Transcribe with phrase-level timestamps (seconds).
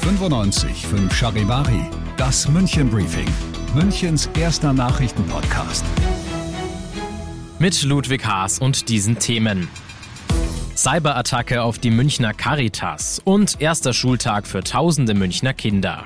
[0.00, 3.28] 95 5 Charivari, das München Briefing,
[3.74, 5.84] Münchens erster Nachrichtenpodcast.
[7.58, 9.68] Mit Ludwig Haas und diesen Themen.
[10.74, 16.04] Cyberattacke auf die Münchner Caritas und erster Schultag für tausende Münchner Kinder.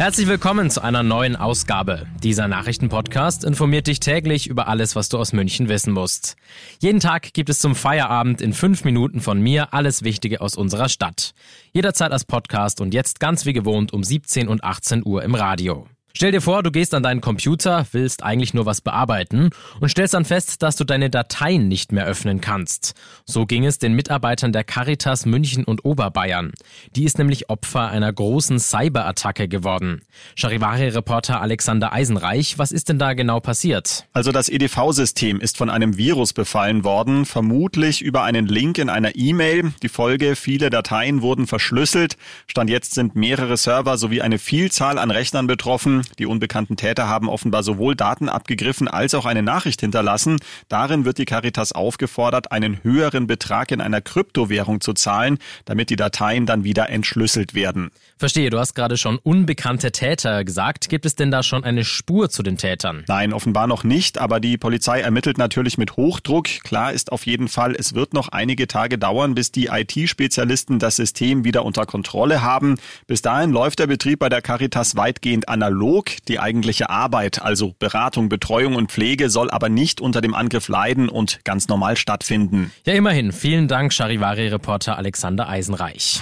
[0.00, 2.06] Herzlich willkommen zu einer neuen Ausgabe.
[2.22, 6.36] Dieser Nachrichtenpodcast informiert dich täglich über alles, was du aus München wissen musst.
[6.78, 10.88] Jeden Tag gibt es zum Feierabend in fünf Minuten von mir alles Wichtige aus unserer
[10.88, 11.32] Stadt.
[11.74, 15.86] Jederzeit als Podcast und jetzt ganz wie gewohnt um 17 und 18 Uhr im Radio.
[16.12, 20.14] Stell dir vor, du gehst an deinen Computer, willst eigentlich nur was bearbeiten und stellst
[20.14, 22.94] dann fest, dass du deine Dateien nicht mehr öffnen kannst.
[23.24, 26.52] So ging es den Mitarbeitern der Caritas München und Oberbayern.
[26.96, 30.02] Die ist nämlich Opfer einer großen Cyberattacke geworden.
[30.34, 34.06] Charivari-Reporter Alexander Eisenreich, was ist denn da genau passiert?
[34.12, 39.14] Also das EDV-System ist von einem Virus befallen worden, vermutlich über einen Link in einer
[39.14, 39.72] E-Mail.
[39.82, 42.16] Die Folge, viele Dateien wurden verschlüsselt.
[42.48, 45.99] Stand jetzt sind mehrere Server sowie eine Vielzahl an Rechnern betroffen.
[46.18, 50.38] Die unbekannten Täter haben offenbar sowohl Daten abgegriffen als auch eine Nachricht hinterlassen.
[50.68, 55.96] Darin wird die Caritas aufgefordert, einen höheren Betrag in einer Kryptowährung zu zahlen, damit die
[55.96, 57.90] Dateien dann wieder entschlüsselt werden.
[58.18, 60.88] Verstehe, du hast gerade schon unbekannte Täter gesagt.
[60.88, 63.04] Gibt es denn da schon eine Spur zu den Tätern?
[63.08, 66.46] Nein, offenbar noch nicht, aber die Polizei ermittelt natürlich mit Hochdruck.
[66.64, 70.96] Klar ist auf jeden Fall, es wird noch einige Tage dauern, bis die IT-Spezialisten das
[70.96, 72.76] System wieder unter Kontrolle haben.
[73.06, 76.10] Bis dahin läuft der Betrieb bei der Caritas weitgehend analog analog.
[76.28, 81.08] Die eigentliche Arbeit, also Beratung, Betreuung und Pflege, soll aber nicht unter dem Angriff leiden
[81.08, 82.72] und ganz normal stattfinden.
[82.84, 83.32] Ja, immerhin.
[83.32, 86.20] Vielen Dank, Charivari-Reporter Alexander Eisenreich.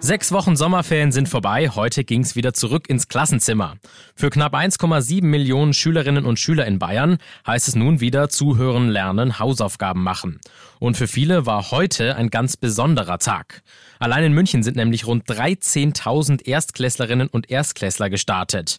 [0.00, 1.70] Sechs Wochen Sommerferien sind vorbei.
[1.70, 3.78] Heute ging's wieder zurück ins Klassenzimmer.
[4.14, 9.40] Für knapp 1,7 Millionen Schülerinnen und Schüler in Bayern heißt es nun wieder zuhören, lernen,
[9.40, 10.40] Hausaufgaben machen.
[10.78, 13.62] Und für viele war heute ein ganz besonderer Tag.
[13.98, 18.78] Allein in München sind nämlich rund 13.000 Erstklässlerinnen und Erstklässler gestartet.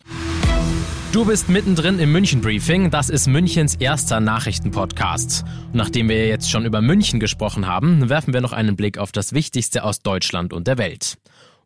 [1.11, 2.91] Du bist mittendrin im München Briefing.
[2.91, 5.43] Das ist Münchens erster Nachrichtenpodcast.
[5.73, 9.33] Nachdem wir jetzt schon über München gesprochen haben, werfen wir noch einen Blick auf das
[9.33, 11.17] Wichtigste aus Deutschland und der Welt.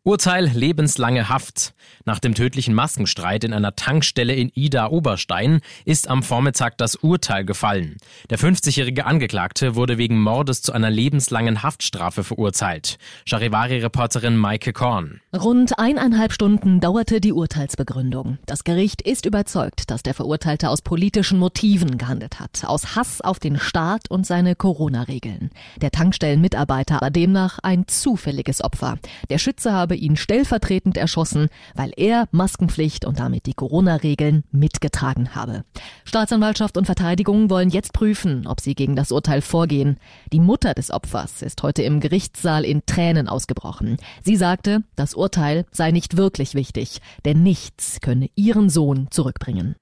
[0.06, 1.72] Urteil lebenslange Haft.
[2.04, 7.46] Nach dem tödlichen Maskenstreit in einer Tankstelle in Ida Oberstein ist am Vormittag das Urteil
[7.46, 7.96] gefallen.
[8.28, 12.98] Der 50-jährige Angeklagte wurde wegen Mordes zu einer lebenslangen Haftstrafe verurteilt.
[13.24, 15.22] Charivari-Reporterin Maike Korn.
[15.34, 18.36] Rund eineinhalb Stunden dauerte die Urteilsbegründung.
[18.44, 22.66] Das Gericht ist überzeugt, dass der Verurteilte aus politischen Motiven gehandelt hat.
[22.66, 25.48] Aus Hass auf den Staat und seine Corona-Regeln.
[25.80, 28.98] Der Tankstellenmitarbeiter war demnach ein zufälliges Opfer.
[29.30, 35.36] Der Schütze habe habe ihn stellvertretend erschossen, weil er Maskenpflicht und damit die Corona-Regeln mitgetragen
[35.36, 35.64] habe.
[36.04, 39.98] Staatsanwaltschaft und Verteidigung wollen jetzt prüfen, ob sie gegen das Urteil vorgehen.
[40.32, 43.98] Die Mutter des Opfers ist heute im Gerichtssaal in Tränen ausgebrochen.
[44.24, 49.76] Sie sagte, das Urteil sei nicht wirklich wichtig, denn nichts könne ihren Sohn zurückbringen.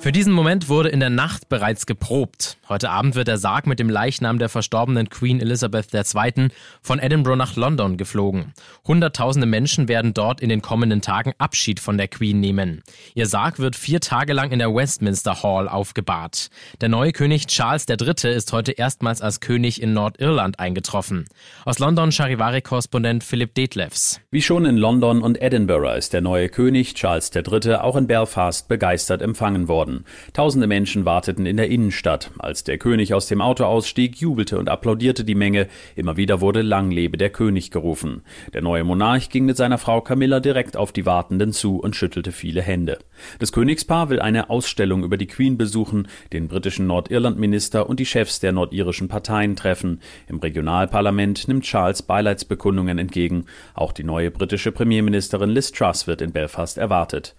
[0.00, 2.56] Für diesen Moment wurde in der Nacht bereits geprobt.
[2.70, 6.48] Heute Abend wird der Sarg mit dem Leichnam der verstorbenen Queen Elizabeth II.
[6.80, 8.54] von Edinburgh nach London geflogen.
[8.86, 12.82] Hunderttausende Menschen werden dort in den kommenden Tagen Abschied von der Queen nehmen.
[13.14, 16.48] Ihr Sarg wird vier Tage lang in der Westminster Hall aufgebahrt.
[16.80, 18.34] Der neue König Charles III.
[18.34, 21.26] ist heute erstmals als König in Nordirland eingetroffen.
[21.66, 24.18] Aus London Charivari-Korrespondent Philipp Detlefs.
[24.30, 27.74] Wie schon in London und Edinburgh ist der neue König Charles III.
[27.74, 30.04] auch in Belfast begeistert empfangen worden worden.
[30.32, 32.30] Tausende Menschen warteten in der Innenstadt.
[32.38, 35.66] Als der König aus dem Auto ausstieg, jubelte und applaudierte die Menge.
[35.96, 38.22] Immer wieder wurde Lang lebe der König gerufen.
[38.54, 42.32] Der neue Monarch ging mit seiner Frau Camilla direkt auf die Wartenden zu und schüttelte
[42.32, 42.98] viele Hände.
[43.38, 48.40] Das Königspaar will eine Ausstellung über die Queen besuchen, den britischen Nordirlandminister und die Chefs
[48.40, 50.00] der nordirischen Parteien treffen.
[50.28, 53.46] Im Regionalparlament nimmt Charles Beileidsbekundungen entgegen.
[53.74, 57.34] Auch die neue britische Premierministerin Liz Truss wird in Belfast erwartet.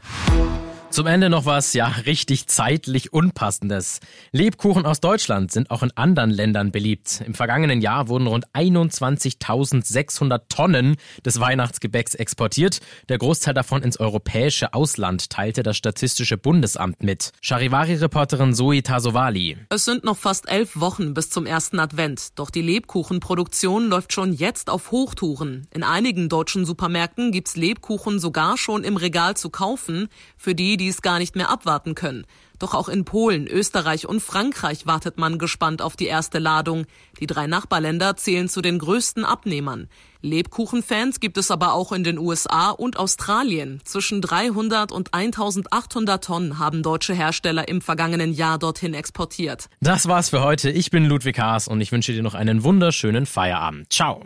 [0.91, 4.02] Zum Ende noch was, ja, richtig zeitlich Unpassendes.
[4.34, 7.24] Lebkuchen aus Deutschland sind auch in anderen Ländern beliebt.
[7.25, 12.81] Im vergangenen Jahr wurden rund 21.600 Tonnen des Weihnachtsgebäcks exportiert.
[13.07, 17.31] Der Großteil davon ins europäische Ausland, teilte das Statistische Bundesamt mit.
[17.42, 19.56] Charivari-Reporterin Zoe Tasovali.
[19.69, 22.38] Es sind noch fast elf Wochen bis zum ersten Advent.
[22.38, 25.68] Doch die Lebkuchenproduktion läuft schon jetzt auf Hochtouren.
[25.74, 30.88] In einigen deutschen Supermärkten gibt's Lebkuchen sogar schon im Regal zu kaufen, für die die
[30.88, 32.25] es gar nicht mehr abwarten können.
[32.57, 36.86] Doch auch in Polen, Österreich und Frankreich wartet man gespannt auf die erste Ladung.
[37.19, 39.89] Die drei Nachbarländer zählen zu den größten Abnehmern.
[40.22, 43.80] Lebkuchenfans gibt es aber auch in den USA und Australien.
[43.83, 49.69] Zwischen 300 und 1800 Tonnen haben deutsche Hersteller im vergangenen Jahr dorthin exportiert.
[49.81, 50.72] Das war's für heute.
[50.72, 53.94] Ich bin Ludwig Haas und ich wünsche dir noch einen wunderschönen Feierabend.
[53.94, 54.25] Ciao.